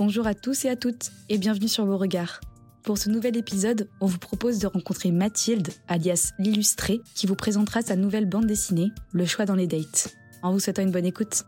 [0.00, 2.40] Bonjour à tous et à toutes et bienvenue sur vos regards.
[2.84, 7.82] Pour ce nouvel épisode, on vous propose de rencontrer Mathilde, alias l'illustrée, qui vous présentera
[7.82, 10.16] sa nouvelle bande dessinée, Le choix dans les dates.
[10.42, 11.44] En vous souhaitant une bonne écoute.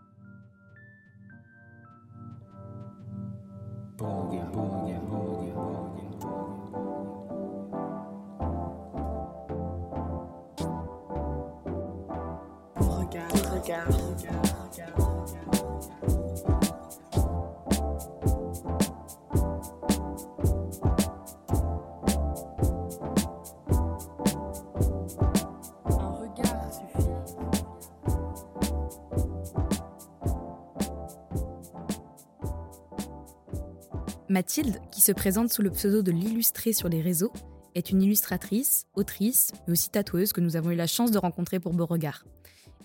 [34.32, 37.34] Mathilde, qui se présente sous le pseudo de l'illustrée sur les réseaux,
[37.74, 41.60] est une illustratrice, autrice, mais aussi tatoueuse que nous avons eu la chance de rencontrer
[41.60, 42.24] pour Beauregard.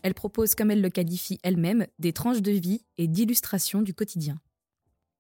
[0.04, 4.42] Elle propose, comme elle le qualifie elle-même, des tranches de vie et d'illustrations du quotidien.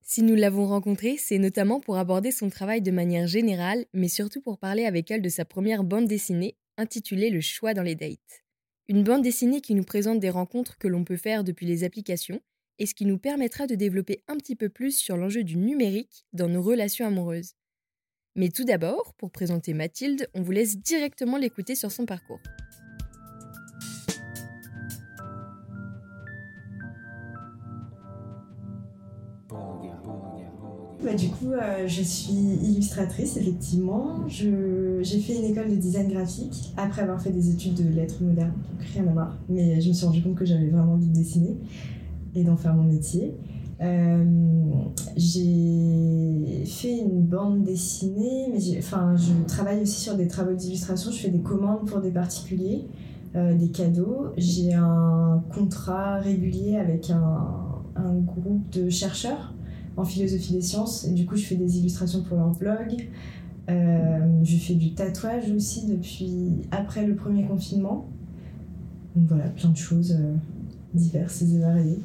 [0.02, 4.42] Si nous l'avons rencontrée, c'est notamment pour aborder son travail de manière générale, mais surtout
[4.42, 8.44] pour parler avec elle de sa première bande dessinée, intitulée Le choix dans les dates.
[8.90, 12.42] Une bande dessinée qui nous présente des rencontres que l'on peut faire depuis les applications,
[12.80, 16.26] et ce qui nous permettra de développer un petit peu plus sur l'enjeu du numérique
[16.34, 17.54] dans nos relations amoureuses.
[18.36, 22.40] Mais tout d'abord, pour présenter Mathilde, on vous laisse directement l'écouter sur son parcours.
[31.04, 34.28] Bah, du coup, euh, je suis illustratrice, effectivement.
[34.28, 38.52] J'ai fait une école de design graphique après avoir fait des études de lettres modernes,
[38.52, 39.38] donc rien à voir.
[39.48, 41.56] Mais je me suis rendu compte que j'avais vraiment envie de dessiner
[42.44, 43.36] d'en faire mon métier.
[43.80, 44.24] Euh,
[45.16, 51.12] j'ai fait une bande dessinée, mais enfin, je travaille aussi sur des travaux d'illustration.
[51.12, 52.88] Je fais des commandes pour des particuliers,
[53.36, 54.28] euh, des cadeaux.
[54.38, 57.48] J'ai un contrat régulier avec un,
[57.96, 59.54] un, groupe de chercheurs
[59.96, 61.06] en philosophie des sciences.
[61.06, 63.10] Et du coup, je fais des illustrations pour leur blog.
[63.70, 68.08] Euh, je fais du tatouage aussi depuis après le premier confinement.
[69.16, 70.18] Donc voilà, plein de choses
[70.94, 72.00] diverses et variées.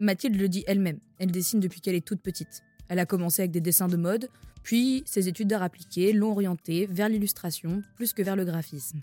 [0.00, 2.62] Mathilde le dit elle-même, elle dessine depuis qu'elle est toute petite.
[2.88, 4.28] Elle a commencé avec des dessins de mode,
[4.62, 9.00] puis ses études d'art appliqué l'ont orientée vers l'illustration plus que vers le graphisme.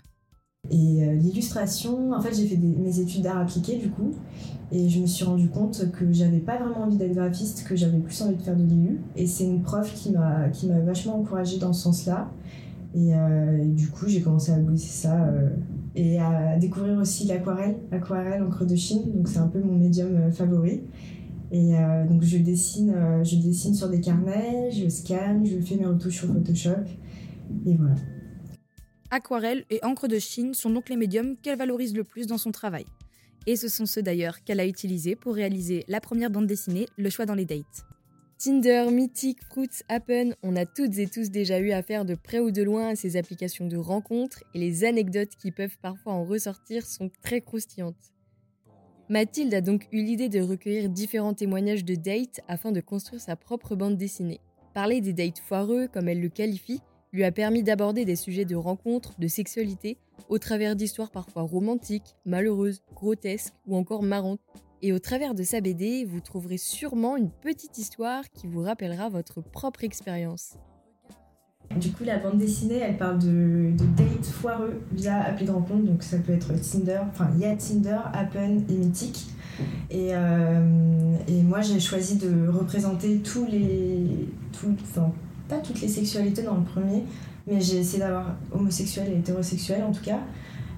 [0.70, 4.12] Et euh, l'illustration, en fait, j'ai fait mes études d'art appliqué du coup,
[4.72, 7.98] et je me suis rendu compte que j'avais pas vraiment envie d'être graphiste, que j'avais
[7.98, 9.00] plus envie de faire de l'IU.
[9.16, 12.30] Et c'est une prof qui m'a qui m'a vachement encouragée dans ce sens-là.
[12.94, 15.50] Et, euh, du coup, j'ai commencé à bosser ça euh,
[15.96, 19.12] et à découvrir aussi l'aquarelle, aquarelle encre de Chine.
[19.12, 20.82] Donc c'est un peu mon médium euh, favori.
[21.52, 25.76] Et euh, donc je dessine, euh, je dessine sur des carnets, je scanne, je fais
[25.76, 26.84] mes retouches sur Photoshop.
[27.66, 27.94] Et voilà.
[29.10, 32.50] Aquarelle et encre de Chine sont donc les médiums qu'elle valorise le plus dans son
[32.50, 32.84] travail.
[33.46, 37.10] Et ce sont ceux d'ailleurs qu'elle a utilisés pour réaliser la première bande dessinée, Le
[37.10, 37.84] choix dans les dates.
[38.38, 42.50] Tinder, Mythic, Fruits, Happen, on a toutes et tous déjà eu affaire de près ou
[42.50, 46.84] de loin à ces applications de rencontres et les anecdotes qui peuvent parfois en ressortir
[46.84, 48.12] sont très croustillantes.
[49.08, 53.36] Mathilde a donc eu l'idée de recueillir différents témoignages de dates afin de construire sa
[53.36, 54.40] propre bande dessinée.
[54.74, 56.80] Parler des dates foireux, comme elle le qualifie,
[57.12, 59.96] lui a permis d'aborder des sujets de rencontres, de sexualité,
[60.28, 64.40] au travers d'histoires parfois romantiques, malheureuses, grotesques ou encore marrantes,
[64.84, 69.08] et au travers de sa BD, vous trouverez sûrement une petite histoire qui vous rappellera
[69.08, 70.58] votre propre expérience.
[71.80, 75.84] Du coup, la bande dessinée, elle parle de, dates foireux via appli de rencontre.
[75.84, 79.24] Donc, ça peut être Tinder, enfin, il y a Tinder, Happen et Mythic.
[79.90, 84.28] Et, euh, et moi, j'ai choisi de représenter tous les.
[84.52, 85.14] Enfin,
[85.48, 87.04] pas toutes les sexualités dans le premier,
[87.46, 90.20] mais j'ai essayé d'avoir homosexuel et hétérosexuel en tout cas.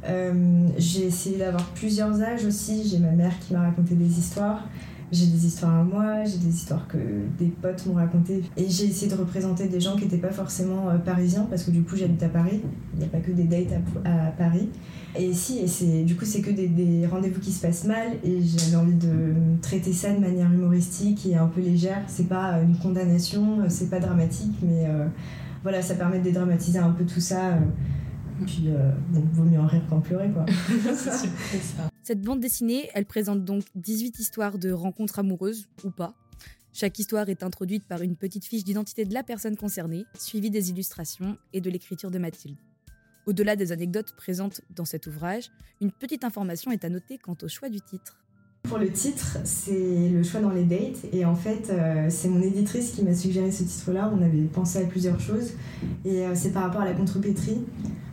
[0.08, 2.88] Euh, j'ai essayé d'avoir plusieurs âges aussi.
[2.88, 4.64] J'ai ma mère qui m'a raconté des histoires.
[5.12, 6.98] J'ai des histoires à moi, j'ai des histoires que
[7.38, 8.42] des potes m'ont racontées.
[8.56, 11.70] Et j'ai essayé de représenter des gens qui n'étaient pas forcément euh, parisiens, parce que
[11.70, 12.60] du coup j'habite à Paris.
[12.94, 14.68] Il n'y a pas que des dates à, Paris.
[15.16, 18.14] Et si, et c'est, du coup c'est que des, rendez-vous qui se passent mal.
[18.24, 22.02] Et j'avais envie de traiter ça de manière humoristique et un peu légère.
[22.09, 25.06] C'est pas une condamnation, c'est pas dramatique, mais euh,
[25.62, 27.59] voilà, ça permet de dédramatiser un peu tout ça.
[28.44, 30.44] Puis, euh, bon, vaut mieux en rire qu'en pleurer, quoi.
[32.03, 36.15] Cette bande dessinée, elle présente donc 18 histoires de rencontres amoureuses, ou pas.
[36.72, 40.71] Chaque histoire est introduite par une petite fiche d'identité de la personne concernée, suivie des
[40.71, 42.59] illustrations et de l'écriture de Mathilde.
[43.27, 45.50] Au-delà des anecdotes présentes dans cet ouvrage,
[45.80, 48.25] une petite information est à noter quant au choix du titre.
[48.68, 51.04] Pour le titre, c'est le choix dans les dates.
[51.13, 54.13] Et en fait, euh, c'est mon éditrice qui m'a suggéré ce titre-là.
[54.16, 55.53] On avait pensé à plusieurs choses.
[56.04, 57.59] Et euh, c'est par rapport à la contrepétrie.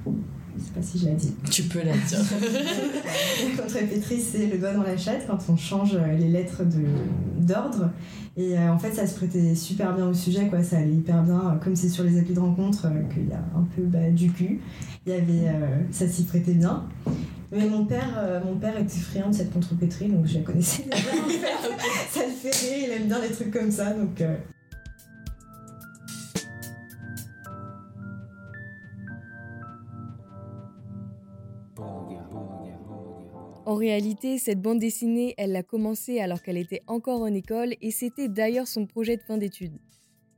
[0.06, 1.34] Je sais pas si je l'ai dit.
[1.50, 2.20] Tu peux la dire.
[3.58, 6.62] la contrepétrice, c'est le doigt dans la chatte quand on change les lettres
[7.40, 7.90] d'ordre.
[8.38, 10.62] Et en fait, ça se prêtait super bien au sujet, quoi.
[10.64, 11.60] Ça allait hyper bien.
[11.64, 14.60] Comme c'est sur les applis de rencontre, qu'il y a un peu bah, du cul,
[15.06, 15.52] il y avait,
[15.92, 16.84] ça s'y prêtait bien.
[17.54, 20.84] Mais mon père, euh, mon père était friand de cette contrepétrie, donc je la connaissais
[20.84, 20.98] déjà.
[22.10, 24.20] ça le fait rire, il aime bien les trucs comme ça, donc.
[24.22, 24.38] Euh.
[33.66, 37.92] En réalité, cette bande dessinée, elle l'a commencé alors qu'elle était encore en école et
[37.92, 39.78] c'était d'ailleurs son projet de fin d'études.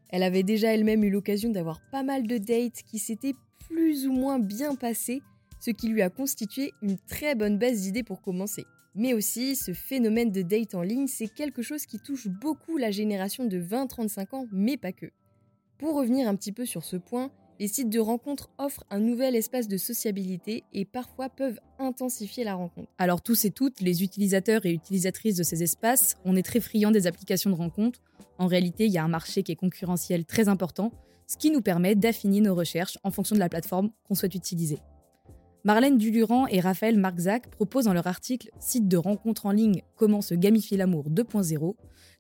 [0.10, 3.36] Elle avait déjà elle-même eu l'occasion d'avoir pas mal de dates qui s'étaient
[3.68, 5.22] plus ou moins bien passées
[5.66, 8.66] ce qui lui a constitué une très bonne base d'idées pour commencer.
[8.94, 12.92] Mais aussi, ce phénomène de date en ligne, c'est quelque chose qui touche beaucoup la
[12.92, 15.08] génération de 20-35 ans, mais pas que.
[15.80, 19.36] Pour revenir un petit peu sur ce point, les sites de rencontres offrent un nouvel
[19.36, 22.92] espace de sociabilité et parfois peuvent intensifier la rencontre.
[23.00, 26.92] Alors tous et toutes, les utilisateurs et utilisatrices de ces espaces, on est très friands
[26.92, 28.02] des applications de rencontres.
[28.38, 30.92] En réalité, il y a un marché qui est concurrentiel très important,
[31.26, 34.78] ce qui nous permet d'affiner nos recherches en fonction de la plateforme qu'on souhaite utiliser.
[35.66, 40.22] Marlène Duluran et Raphaël Markzak proposent dans leur article Site de rencontre en ligne Comment
[40.22, 41.74] se gamifier l'amour 2.0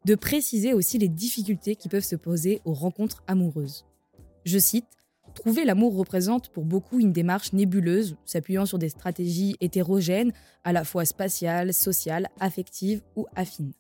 [0.06, 3.86] de préciser aussi les difficultés qui peuvent se poser aux rencontres amoureuses.
[4.46, 4.88] Je cite
[5.36, 10.34] Trouver l'amour représente pour beaucoup une démarche nébuleuse, s'appuyant sur des stratégies hétérogènes,
[10.64, 13.74] à la fois spatiales, sociales, affectives ou affines.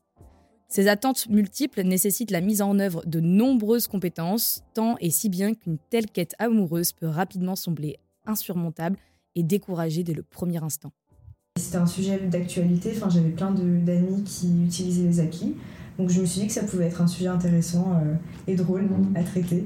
[0.67, 5.55] Ces attentes multiples nécessitent la mise en œuvre de nombreuses compétences, tant et si bien
[5.55, 7.97] qu'une telle quête amoureuse peut rapidement sembler
[8.27, 8.97] insurmontable
[9.35, 10.91] et découragé dès le premier instant.
[11.57, 15.55] C'était un sujet d'actualité, enfin, j'avais plein d'amis qui utilisaient les applis,
[15.97, 18.15] donc je me suis dit que ça pouvait être un sujet intéressant euh,
[18.47, 19.65] et drôle à traiter.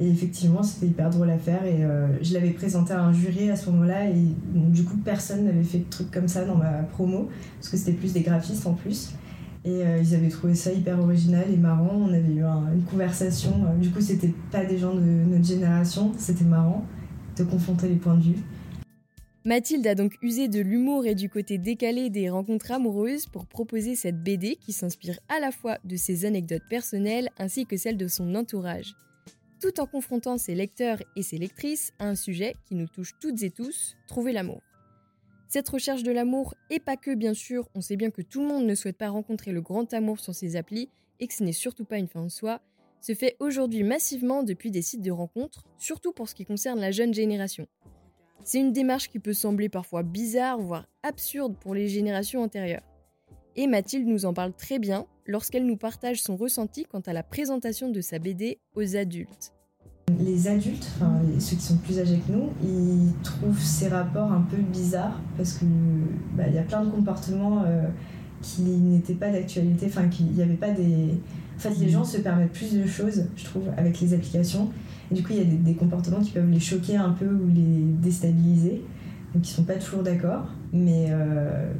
[0.00, 3.50] Et effectivement, c'était hyper drôle à faire et euh, je l'avais présenté à un jury
[3.50, 6.82] à ce moment-là et du coup, personne n'avait fait de trucs comme ça dans ma
[6.82, 7.28] promo,
[7.58, 9.12] parce que c'était plus des graphistes en plus.
[9.64, 11.90] Et euh, ils avaient trouvé ça hyper original et marrant.
[11.94, 13.52] On avait eu une conversation.
[13.80, 16.84] du coup, c'était pas des gens de notre génération, c'était marrant
[17.36, 18.36] de confronter les points de vue.
[19.46, 23.94] Mathilde a donc usé de l'humour et du côté décalé des rencontres amoureuses pour proposer
[23.94, 28.08] cette BD qui s'inspire à la fois de ses anecdotes personnelles ainsi que celles de
[28.08, 28.94] son entourage,
[29.60, 33.42] tout en confrontant ses lecteurs et ses lectrices à un sujet qui nous touche toutes
[33.42, 34.62] et tous, trouver l'amour.
[35.46, 38.48] Cette recherche de l'amour, et pas que bien sûr, on sait bien que tout le
[38.48, 40.88] monde ne souhaite pas rencontrer le grand amour sur ses applis
[41.20, 42.62] et que ce n'est surtout pas une fin en soi,
[43.02, 46.92] se fait aujourd'hui massivement depuis des sites de rencontres, surtout pour ce qui concerne la
[46.92, 47.68] jeune génération.
[48.46, 52.82] C'est une démarche qui peut sembler parfois bizarre, voire absurde pour les générations antérieures.
[53.56, 57.22] Et Mathilde nous en parle très bien lorsqu'elle nous partage son ressenti quant à la
[57.22, 59.54] présentation de sa BD aux adultes.
[60.20, 60.86] Les adultes,
[61.38, 65.54] ceux qui sont plus âgés que nous, ils trouvent ces rapports un peu bizarres parce
[65.54, 65.64] que
[66.36, 67.88] bah, y a plein de comportements euh,
[68.42, 71.18] qui n'étaient pas d'actualité, enfin qu'il n'y avait pas des.
[71.56, 74.70] En fait, les gens se permettent plus de choses, je trouve, avec les applications
[75.10, 77.82] du coup, il y a des, comportements qui peuvent les choquer un peu ou les
[78.00, 78.82] déstabiliser,
[79.34, 80.46] donc ils sont pas toujours d'accord.
[80.72, 81.72] Mais euh,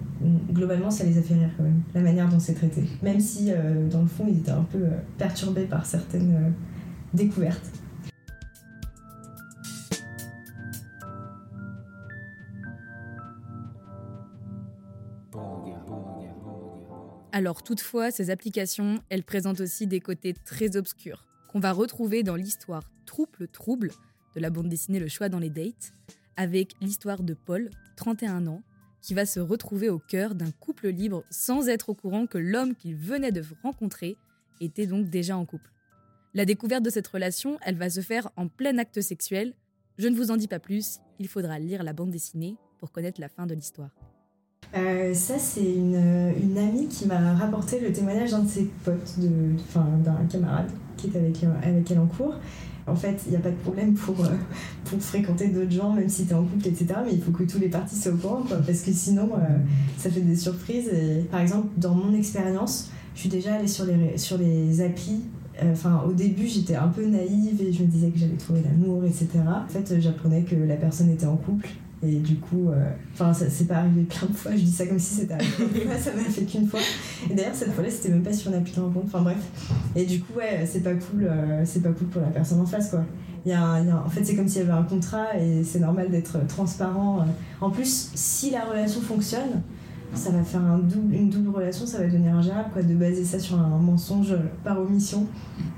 [0.53, 2.85] globalement, ça les a fait rire quand même, la manière dont c'est traité.
[3.03, 6.53] Même si, euh, dans le fond, ils étaient un peu euh, perturbés par certaines
[7.13, 7.71] découvertes.
[17.33, 22.37] Alors toutefois, ces applications, elles présentent aussi des côtés très obscurs qu'on va retrouver dans
[22.37, 23.91] l'histoire Trouble Trouble
[24.35, 25.93] de la bande dessinée Le choix dans les dates,
[26.37, 28.65] avec l'histoire de Paul, 31 ans,
[29.03, 32.75] qui va se retrouver au cœur d'un couple libre sans être au courant que l'homme
[32.75, 34.17] qu'il venait de rencontrer
[34.61, 35.71] était donc déjà en couple.
[36.35, 39.55] La découverte de cette relation, elle va se faire en plein acte sexuel.
[39.97, 43.21] Je ne vous en dis pas plus, il faudra lire la bande dessinée pour connaître
[43.21, 43.91] la fin de l'histoire.
[44.77, 50.27] Euh, ça, c'est une, amie qui m'a rapporté le témoignage d'un de ses potes, d'un
[50.29, 52.35] camarade qui est avec, avec elle en cours.
[52.87, 54.29] En fait, il n'y a pas de problème pour, euh,
[54.85, 56.87] pour fréquenter d'autres gens, même si tu es en couple, etc.
[57.05, 59.57] Mais il faut que tous les parties soient au courant, parce que sinon, euh,
[59.97, 60.91] ça fait des surprises.
[61.31, 65.23] Par exemple, dans mon expérience, je suis déjà allée sur les, sur les applis.
[65.63, 68.63] Euh, enfin, au début, j'étais un peu naïve et je me disais que j'allais trouver
[68.63, 69.29] l'amour, etc.
[69.47, 71.69] En fait, j'apprenais que la personne était en couple
[72.05, 74.53] et du coup, euh, enfin, ça c'est pas arrivé plein de fois.
[74.53, 75.87] Je dis ça comme si c'était arrivé.
[75.99, 76.81] ça m'a fait qu'une fois.
[77.31, 79.07] Et d'ailleurs, cette fois-là, c'était même pas sur une appli de rencontre.
[79.07, 79.39] Enfin bref.
[79.97, 81.25] Et du coup, ouais, c'est pas cool.
[81.25, 83.05] Euh, c'est pas cool pour la personne en face, quoi.
[83.47, 86.47] Y a, en fait, c'est comme s'il y avait un contrat et c'est normal d'être
[86.47, 87.21] transparent.
[87.21, 87.25] Euh.
[87.61, 89.63] En plus, si la relation fonctionne,
[90.15, 90.61] ça va faire
[91.13, 94.81] une double relation, ça va devenir ingérable quoi, de baser ça sur un mensonge par
[94.81, 95.27] omission.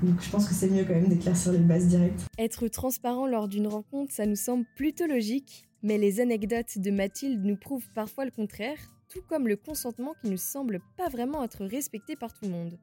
[0.03, 2.21] Donc je pense que c'est mieux quand même d'éclaircir les bases directes.
[2.37, 7.43] Être transparent lors d'une rencontre, ça nous semble plutôt logique, Mais les anecdotes de Mathilde
[7.43, 8.79] nous prouvent parfois le contraire,
[9.09, 12.77] tout comme le consentement qui ne semble pas vraiment être respecté par tout le monde.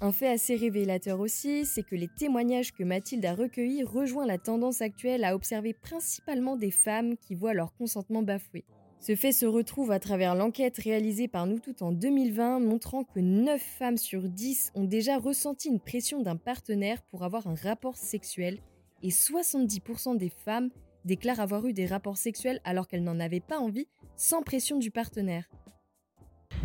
[0.00, 4.38] Un fait assez révélateur aussi, c'est que les témoignages que Mathilde a recueillis rejoignent la
[4.38, 8.64] tendance actuelle à observer principalement des femmes qui voient leur consentement bafoué.
[9.00, 13.20] Ce fait se retrouve à travers l'enquête réalisée par nous toutes en 2020 montrant que
[13.20, 17.96] 9 femmes sur 10 ont déjà ressenti une pression d'un partenaire pour avoir un rapport
[17.96, 18.58] sexuel
[19.02, 20.70] et 70% des femmes
[21.04, 24.90] déclarent avoir eu des rapports sexuels alors qu'elles n'en avaient pas envie sans pression du
[24.90, 25.44] partenaire.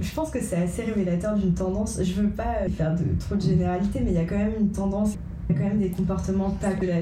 [0.02, 2.02] Je pense que c'est assez révélateur d'une tendance.
[2.02, 4.72] Je veux pas faire de, trop de généralité, mais il y a quand même une
[4.72, 5.18] tendance.
[5.50, 7.02] Il y a quand même des comportements pas de la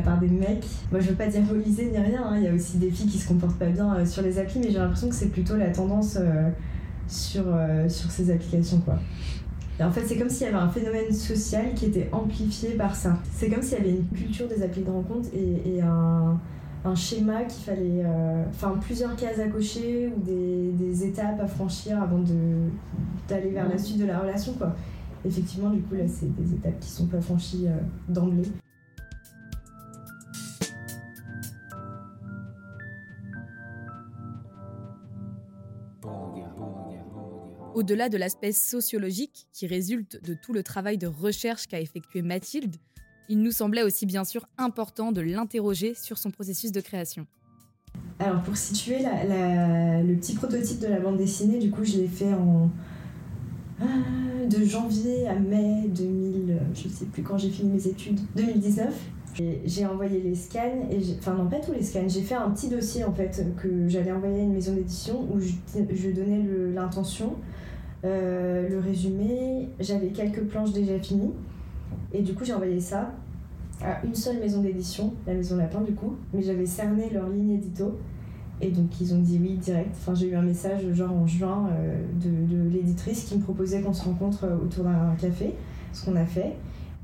[0.00, 0.64] part, des mecs.
[0.90, 2.22] Moi, je veux pas diaboliser ni rien.
[2.24, 2.36] hein.
[2.38, 4.60] Il y a aussi des filles qui se comportent pas bien euh, sur les applis,
[4.60, 6.48] mais j'ai l'impression que c'est plutôt la tendance euh,
[7.08, 8.82] sur, euh, sur ces applications,
[9.80, 13.16] en fait, c'est comme s'il y avait un phénomène social qui était amplifié par ça.
[13.32, 16.40] C'est comme s'il y avait une culture des applis de rencontre et un,
[16.88, 18.02] un schéma qu'il fallait.
[18.04, 22.18] euh, Enfin, plusieurs cases à cocher ou des, des étapes à franchir avant
[23.28, 24.74] d'aller vers la suite de la relation, quoi.
[25.24, 27.76] Effectivement, du coup, là, c'est des étapes qui sont pas franchies euh,
[28.08, 28.48] d'emblée.
[37.74, 42.76] Au-delà de l'aspect sociologique qui résulte de tout le travail de recherche qu'a effectué Mathilde,
[43.28, 47.26] il nous semblait aussi bien sûr important de l'interroger sur son processus de création.
[48.18, 52.32] Alors pour situer le petit prototype de la bande dessinée, du coup je l'ai fait
[52.32, 52.70] en
[53.80, 53.84] ah,
[54.48, 58.92] de janvier à mai 2000, euh, je sais plus quand j'ai fini mes études, 2019.
[59.40, 62.50] Et J'ai envoyé les scans, et enfin non pas tous les scans, j'ai fait un
[62.50, 66.44] petit dossier en fait que j'allais envoyer à une maison d'édition où je, donnais
[66.74, 67.36] l'intention,
[68.04, 71.34] euh, le résumé, j'avais quelques planches déjà finies
[72.12, 73.12] et du coup j'ai envoyé ça
[73.82, 77.52] à une seule maison d'édition, la maison Lapin du coup, mais j'avais cerné leur ligne
[77.52, 77.98] édito
[78.60, 79.90] et donc ils ont dit oui direct.
[79.92, 83.92] Enfin j'ai eu un message genre en juin euh, de, l'éditrice qui me proposait qu'on
[83.92, 85.54] se rencontre euh, autour d'un café,
[85.92, 86.56] ce qu'on a fait.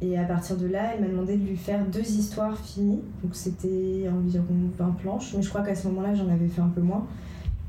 [0.03, 3.03] Et à partir de là, elle m'a demandé de lui faire deux histoires finies.
[3.23, 4.45] Donc c'était environ
[4.76, 7.07] 20 planches, mais je crois qu'à ce moment-là j'en avais fait un peu moins.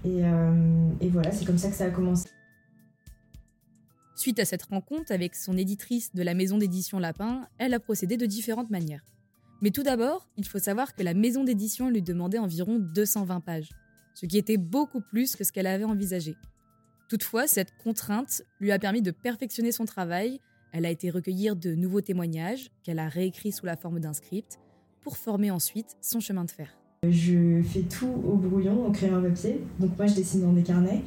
[0.03, 2.27] Et, euh, et voilà, c'est comme ça que ça a commencé.
[4.15, 8.15] Suite à cette rencontre avec son éditrice de la maison d'édition Lapin, elle a procédé
[8.15, 9.03] de différentes manières.
[9.61, 13.69] Mais tout d'abord, il faut savoir que la maison d'édition lui demandait environ 220 pages,
[14.13, 16.37] ce qui était beaucoup plus que ce qu'elle avait envisagé.
[17.09, 20.39] Toutefois, cette contrainte lui a permis de perfectionner son travail,
[20.71, 24.59] elle a été recueillir de nouveaux témoignages qu'elle a réécrits sous la forme d'un script
[25.01, 26.77] pour former ensuite son chemin de fer.
[27.09, 29.61] Je fais tout au brouillon, au crayon à papier.
[29.79, 31.01] Donc moi je dessine dans des carnets.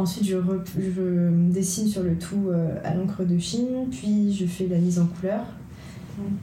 [0.00, 4.46] Ensuite je, re- je dessine sur le tout euh, à l'encre de Chine, puis je
[4.46, 5.44] fais la mise en couleur.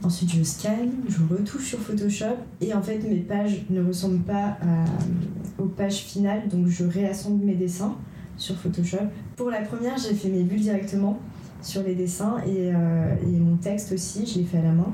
[0.02, 4.56] Ensuite je scanne, je retouche sur Photoshop et en fait mes pages ne ressemblent pas
[4.62, 7.94] à- aux pages finales donc je réassemble mes dessins
[8.36, 9.06] sur Photoshop.
[9.36, 11.18] Pour la première j'ai fait mes bulles directement
[11.62, 14.92] sur les dessins et, euh, et mon texte aussi je l'ai fait à la main.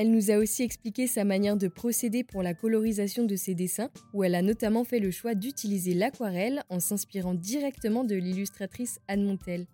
[0.00, 3.90] Elle nous a aussi expliqué sa manière de procéder pour la colorisation de ses dessins,
[4.14, 9.24] où elle a notamment fait le choix d'utiliser l'aquarelle en s'inspirant directement de l'illustratrice Anne
[9.24, 9.66] Montel.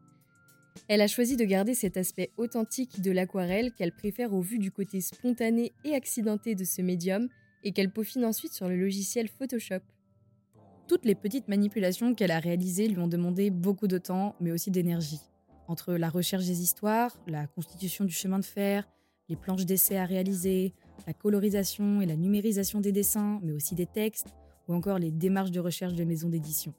[0.89, 4.71] Elle a choisi de garder cet aspect authentique de l'aquarelle qu'elle préfère au vu du
[4.71, 7.29] côté spontané et accidenté de ce médium
[7.63, 9.83] et qu'elle peaufine ensuite sur le logiciel Photoshop.
[10.89, 14.71] Toutes les petites manipulations qu'elle a réalisées lui ont demandé beaucoup de temps, mais aussi
[14.71, 15.21] d'énergie.
[15.69, 18.89] Entre la recherche des histoires, la constitution du chemin de fer,
[19.29, 20.73] les planches d'essai à réaliser,
[21.07, 24.29] la colorisation et la numérisation des dessins, mais aussi des textes,
[24.69, 26.73] ou encore les démarches de recherche de maisons d'édition.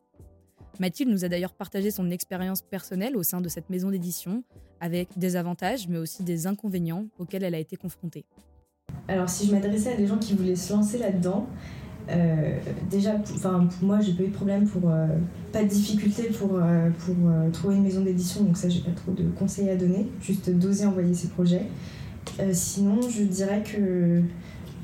[0.80, 4.44] Mathilde nous a d'ailleurs partagé son expérience personnelle au sein de cette maison d'édition,
[4.80, 8.25] avec des avantages, mais aussi des inconvénients auxquels elle a été confrontée.
[9.08, 11.48] Alors si je m'adressais à des gens qui voulaient se lancer là-dedans,
[12.10, 12.60] euh,
[12.90, 14.90] déjà, enfin, moi, j'ai pas eu de problème pour.
[14.90, 15.08] euh,
[15.52, 17.16] pas de difficulté pour, euh, pour
[17.52, 20.86] trouver une maison d'édition, donc ça, j'ai pas trop de conseils à donner, juste d'oser
[20.86, 21.66] envoyer ses projets.
[22.39, 24.22] Euh, sinon, je dirais que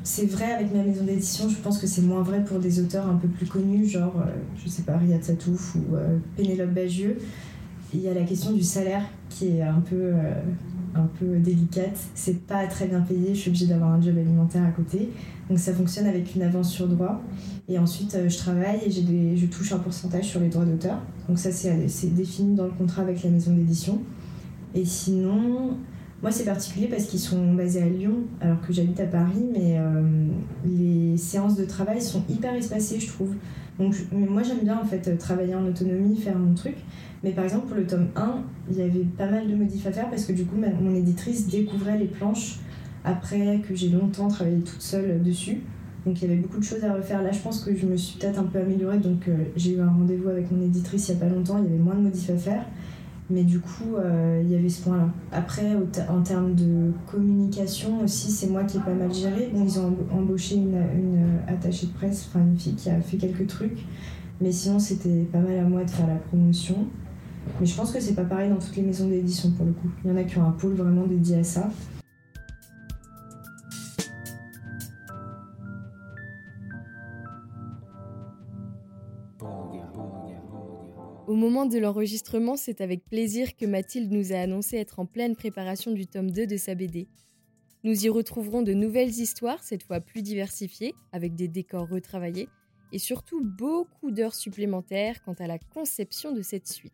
[0.04, 3.08] c'est vrai avec ma maison d'édition, je pense que c'est moins vrai pour des auteurs
[3.08, 4.32] un peu plus connus, genre, euh,
[4.64, 7.18] je sais pas, Riyad Satouf ou euh, Pénélope Bagieux.
[7.94, 10.34] Il y a la question du salaire qui est un peu, euh,
[10.96, 12.00] un peu délicate.
[12.16, 15.10] C'est pas très bien payé, je suis obligée d'avoir un job alimentaire à côté.
[15.50, 17.22] Donc ça fonctionne avec une avance sur droit.
[17.68, 20.98] Et ensuite, je travaille et des, je touche un pourcentage sur les droits d'auteur.
[21.28, 24.02] Donc ça, c'est défini dans le contrat avec la maison d'édition.
[24.74, 25.78] Et sinon,
[26.22, 29.78] moi, c'est particulier parce qu'ils sont basés à Lyon, alors que j'habite à Paris, mais
[29.80, 30.02] euh,
[30.66, 33.34] les séances de travail sont hyper espacées, je trouve.
[33.80, 36.76] Donc, mais moi, j'aime bien en fait travailler en autonomie, faire mon truc.
[37.24, 39.92] Mais par exemple, pour le tome 1, il y avait pas mal de modifs à
[39.92, 42.60] faire parce que du coup, ma- mon éditrice découvrait les planches
[43.04, 45.62] après que j'ai longtemps travaillé toute seule dessus.
[46.06, 47.22] Donc il y avait beaucoup de choses à refaire.
[47.22, 48.98] Là, je pense que je me suis peut-être un peu améliorée.
[48.98, 51.58] Donc euh, j'ai eu un rendez-vous avec mon éditrice il n'y a pas longtemps.
[51.60, 52.66] Il y avait moins de modifs à faire.
[53.32, 55.08] Mais du coup, euh, il y avait ce point-là.
[55.32, 55.76] Après,
[56.10, 59.52] en termes de communication aussi, c'est moi qui ai pas mal géré.
[59.56, 63.48] Ils ont embauché une, une attachée de presse, enfin une fille qui a fait quelques
[63.48, 63.86] trucs.
[64.42, 66.88] Mais sinon, c'était pas mal à moi de faire la promotion.
[67.60, 69.90] Mais je pense que c'est pas pareil dans toutes les maisons d'édition pour le coup.
[70.04, 71.70] Il y en a qui ont un pôle vraiment dédié à ça.
[81.32, 85.38] Au moment de l'enregistrement, c'est avec plaisir que Mathilde nous a annoncé être en pleine
[85.38, 87.08] préparation du tome 2 de sa BD.
[87.86, 92.50] Nous y retrouverons de nouvelles histoires, cette fois plus diversifiées, avec des décors retravaillés,
[92.92, 96.92] et surtout beaucoup d'heures supplémentaires quant à la conception de cette suite.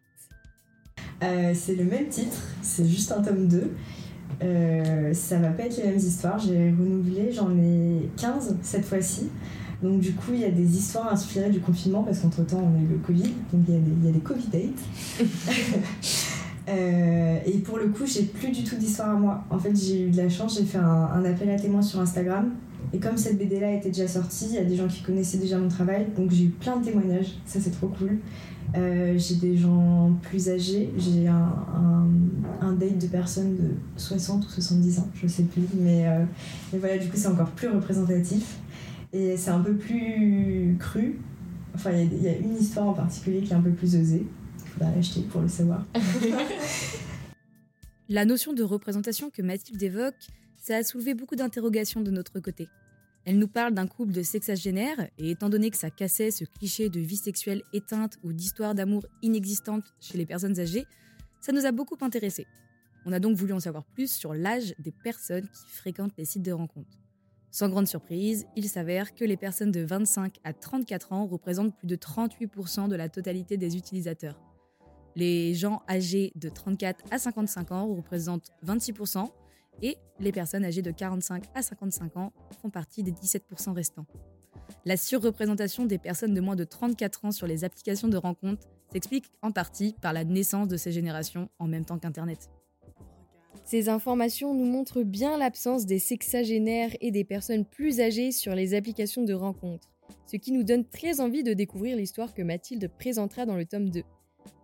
[1.24, 3.72] Euh, c'est le même titre, c'est juste un tome 2.
[4.44, 9.32] Euh, ça va pas être les mêmes histoires, j'ai renouvelé, j'en ai 15 cette fois-ci.
[9.82, 12.82] Donc du coup, il y a des histoires inspirées du confinement parce qu'entre-temps, on a
[12.82, 15.28] eu le Covid, donc il y a des, il y a des Covid dates.
[16.70, 19.44] euh, et pour le coup, j'ai plus du tout d'histoire à moi.
[19.50, 22.00] En fait, j'ai eu de la chance, j'ai fait un, un, appel à témoins sur
[22.00, 22.52] Instagram.
[22.94, 25.58] Et comme cette BD-là était déjà sortie, il y a des gens qui connaissaient déjà
[25.58, 28.18] mon travail, donc j'ai eu plein de témoignages, ça c'est trop cool.
[28.76, 32.08] Euh, j'ai des gens plus âgés, j'ai un, un,
[32.62, 36.24] un, date de personnes de 60 ou 70 ans, je sais plus, mais, euh,
[36.72, 38.58] mais voilà, du coup c'est encore plus représentatif.
[39.14, 41.20] Et c'est un peu plus cru.
[41.74, 44.26] Enfin, il y, a une histoire en particulier qui est un peu plus osée.
[44.60, 45.86] Il faudra l'acheter pour le savoir.
[48.10, 52.68] La notion de représentation que Mathilde évoque, ça a soulevé beaucoup d'interrogations de notre côté.
[53.26, 56.90] Elle nous parle d'un couple de sexagénaires, et étant donné que ça cassait ce cliché
[56.90, 60.86] de vie sexuelle éteinte ou d'histoire d'amour inexistante chez les personnes âgées,
[61.42, 62.48] ça nous a beaucoup intéressés.
[63.06, 66.44] On a donc voulu en savoir plus sur l'âge des personnes qui fréquentent les sites
[66.44, 66.98] de rencontres.
[67.58, 71.88] Sans grande surprise, il s'avère que les personnes de 25 à 34 ans représentent plus
[71.88, 74.40] de 38% de la totalité des utilisateurs.
[75.16, 79.32] Les gens âgés de 34 à 55 ans représentent 26%
[79.82, 84.06] et les personnes âgées de 45 à 55 ans font partie des 17% restants.
[84.86, 89.32] La surreprésentation des personnes de moins de 34 ans sur les applications de rencontres s'explique
[89.42, 92.52] en partie par la naissance de ces générations en même temps qu'Internet.
[93.68, 98.74] Ces informations nous montrent bien l'absence des sexagénaires et des personnes plus âgées sur les
[98.74, 99.90] applications de rencontres,
[100.26, 103.90] ce qui nous donne très envie de découvrir l'histoire que Mathilde présentera dans le tome
[103.90, 104.04] 2.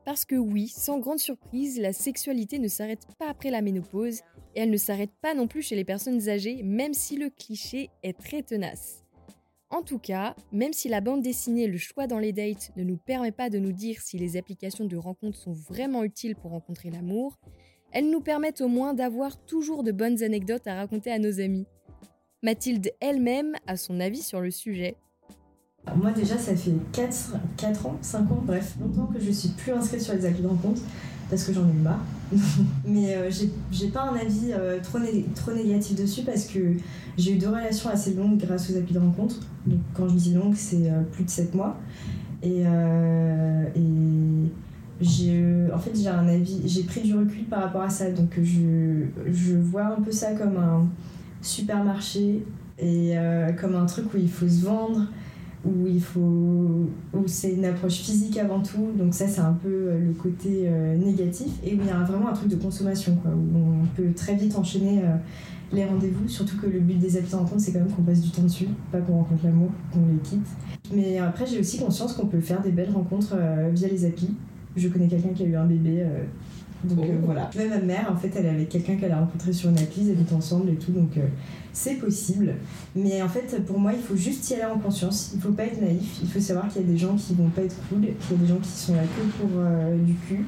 [0.05, 4.21] Parce que oui, sans grande surprise, la sexualité ne s'arrête pas après la ménopause,
[4.55, 7.89] et elle ne s'arrête pas non plus chez les personnes âgées, même si le cliché
[8.03, 9.03] est très tenace.
[9.69, 12.97] En tout cas, même si la bande dessinée Le choix dans les dates ne nous
[12.97, 16.89] permet pas de nous dire si les applications de rencontres sont vraiment utiles pour rencontrer
[16.89, 17.37] l'amour,
[17.93, 21.65] elles nous permettent au moins d'avoir toujours de bonnes anecdotes à raconter à nos amis.
[22.41, 24.97] Mathilde elle-même a son avis sur le sujet.
[25.95, 29.71] Moi déjà ça fait 4, 4 ans, 5 ans, bref, longtemps que je suis plus
[29.71, 30.81] inscrite sur les applis de rencontre
[31.29, 32.03] parce que j'en ai eu marre.
[32.85, 33.31] Mais euh,
[33.71, 36.75] j'ai pas un avis euh, trop, né trop négatif dessus parce que
[37.17, 39.39] j'ai eu deux relations assez longues grâce aux applis de rencontre.
[39.65, 41.77] Donc quand je dis longue, c'est euh, plus de 7 mois.
[42.41, 43.63] Et, euh,
[45.01, 48.11] en fait j'ai un avis j'ai pris du recul par rapport à ça.
[48.11, 50.87] Donc je, je vois un peu ça comme un
[51.41, 52.43] supermarché
[52.79, 55.05] et euh, comme un truc où il faut se vendre
[55.65, 58.91] où il faut où c'est une approche physique avant tout.
[58.97, 61.47] Donc ça c'est un peu le côté euh, négatif.
[61.63, 64.35] Et où il y a vraiment un truc de consommation quoi où on peut très
[64.35, 65.15] vite enchaîner euh,
[65.71, 66.27] les rendez-vous.
[66.27, 68.43] Surtout que le but des habitants en compte c'est quand même qu'on passe du temps
[68.43, 70.47] dessus pas qu'on rencontre l'amour qu'on les quitte.
[70.93, 73.35] Mais après j'ai aussi conscience qu'on peut faire des belles rencontres
[73.71, 74.35] via les applis
[74.75, 76.01] je connais quelqu'un qui a eu un bébé.
[76.01, 76.23] Euh,
[76.83, 77.11] donc oh.
[77.11, 77.49] euh, voilà.
[77.55, 80.03] Même ma mère, en fait, elle est avec quelqu'un qu'elle a rencontré sur une appli,
[80.03, 81.27] ils habitent ensemble et tout, donc euh,
[81.71, 82.55] c'est possible.
[82.95, 85.31] Mais en fait, pour moi, il faut juste y aller en conscience.
[85.33, 86.19] Il faut pas être naïf.
[86.21, 88.39] Il faut savoir qu'il y a des gens qui vont pas être cool, qu'il y
[88.39, 90.45] a des gens qui sont là que pour euh, du cul.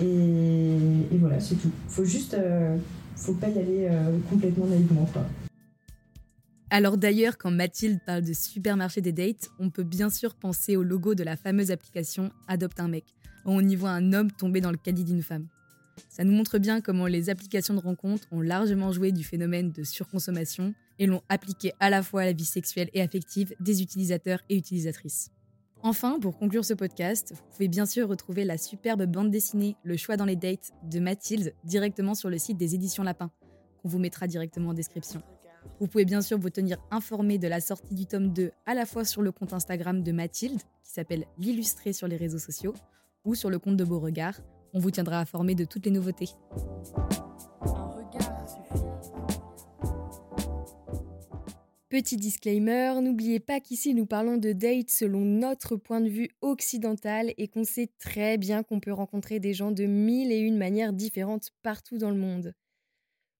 [0.00, 1.70] Et, et voilà, c'est tout.
[1.88, 2.36] Faut juste.
[3.16, 3.88] faut pas y aller
[4.30, 5.22] complètement naïvement, quoi.
[6.70, 10.84] Alors d'ailleurs, quand Mathilde parle de supermarché des dates, on peut bien sûr penser au
[10.84, 13.04] logo de la fameuse application Adopte un mec
[13.52, 15.48] on y voit un homme tomber dans le caddie d'une femme.
[16.08, 19.82] Ça nous montre bien comment les applications de rencontres ont largement joué du phénomène de
[19.82, 24.40] surconsommation et l'ont appliqué à la fois à la vie sexuelle et affective des utilisateurs
[24.48, 25.30] et utilisatrices.
[25.82, 29.96] Enfin, pour conclure ce podcast, vous pouvez bien sûr retrouver la superbe bande dessinée Le
[29.96, 33.30] choix dans les dates de Mathilde directement sur le site des éditions Lapin,
[33.80, 35.22] qu'on vous mettra directement en description.
[35.78, 38.86] Vous pouvez bien sûr vous tenir informé de la sortie du tome 2 à la
[38.86, 42.74] fois sur le compte Instagram de Mathilde, qui s'appelle L'Illustré sur les réseaux sociaux,
[43.28, 44.40] ou sur le compte de Beauregard.
[44.72, 46.30] On vous tiendra informé de toutes les nouveautés.
[51.90, 57.34] Petit disclaimer, n'oubliez pas qu'ici nous parlons de dates selon notre point de vue occidental
[57.36, 60.94] et qu'on sait très bien qu'on peut rencontrer des gens de mille et une manières
[60.94, 62.54] différentes partout dans le monde.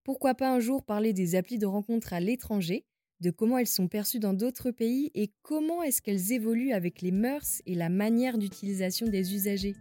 [0.03, 2.85] Pourquoi pas un jour parler des applis de rencontre à l'étranger,
[3.21, 7.11] de comment elles sont perçues dans d'autres pays et comment est-ce qu'elles évoluent avec les
[7.11, 9.75] mœurs et la manière d'utilisation des usagers.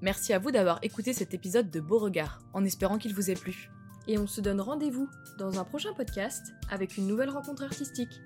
[0.00, 3.70] Merci à vous d'avoir écouté cet épisode de Beauregard, en espérant qu'il vous ait plu.
[4.06, 5.08] Et on se donne rendez-vous
[5.38, 8.20] dans un prochain podcast avec une nouvelle rencontre artistique.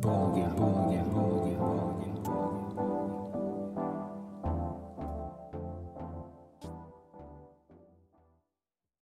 [0.00, 0.32] Bon